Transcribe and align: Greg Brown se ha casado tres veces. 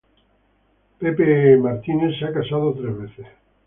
Greg 0.99 1.59
Brown 1.61 2.11
se 2.19 2.25
ha 2.25 2.33
casado 2.33 2.73
tres 2.73 2.97
veces. 2.97 3.27